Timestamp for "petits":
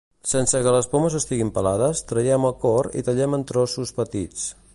4.01-4.49